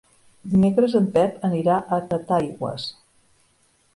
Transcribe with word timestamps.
Dimecres 0.53 0.95
en 0.99 1.09
Pep 1.17 1.45
anirà 1.51 1.77
a 1.97 2.01
Titaigües. 2.13 2.87